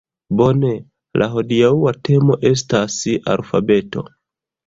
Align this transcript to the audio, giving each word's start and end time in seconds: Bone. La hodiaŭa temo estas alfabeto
Bone. 0.37 0.69
La 1.21 1.25
hodiaŭa 1.33 1.93
temo 2.09 2.37
estas 2.51 2.97
alfabeto 3.37 4.07